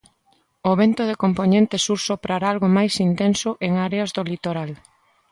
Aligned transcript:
O 0.69 0.71
vento 0.81 1.03
de 1.09 1.15
compoñente 1.23 1.75
sur 1.85 1.99
soprará 2.07 2.47
algo 2.49 2.67
máis 2.77 2.93
intenso 3.07 3.49
en 3.65 3.71
áreas 3.87 4.09
do 4.15 4.23
litoral. 4.31 4.71